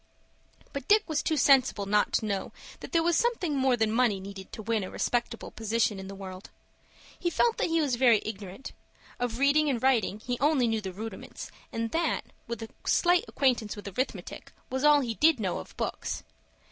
But 0.73 0.87
Dick 0.87 1.07
was 1.07 1.21
too 1.21 1.37
sensible 1.37 1.85
not 1.85 2.11
to 2.13 2.25
know 2.25 2.51
that 2.79 2.91
there 2.91 3.03
was 3.03 3.15
something 3.15 3.55
more 3.55 3.77
than 3.77 3.91
money 3.91 4.19
needed 4.19 4.51
to 4.51 4.63
win 4.63 4.83
a 4.83 4.89
respectable 4.89 5.51
position 5.51 5.99
in 5.99 6.07
the 6.07 6.15
world. 6.15 6.49
He 7.19 7.29
felt 7.29 7.59
that 7.59 7.67
he 7.67 7.81
was 7.81 7.97
very 7.97 8.19
ignorant. 8.25 8.71
Of 9.19 9.37
reading 9.37 9.69
and 9.69 9.79
writing 9.83 10.19
he 10.19 10.39
only 10.39 10.67
knew 10.67 10.81
the 10.81 10.91
rudiments, 10.91 11.51
and 11.71 11.91
that, 11.91 12.23
with 12.47 12.63
a 12.63 12.69
slight 12.83 13.25
acquaintance 13.27 13.75
with 13.75 13.89
arithmetic, 13.95 14.51
was 14.71 14.83
all 14.83 15.01
he 15.01 15.13
did 15.13 15.39
know 15.39 15.59
of 15.59 15.77
books. 15.77 16.23